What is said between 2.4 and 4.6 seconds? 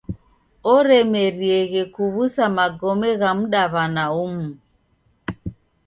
magome gha mdaw'ana umu!